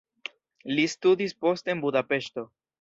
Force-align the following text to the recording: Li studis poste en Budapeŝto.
Li 0.77 0.85
studis 0.95 1.37
poste 1.45 1.77
en 1.77 1.87
Budapeŝto. 1.87 2.51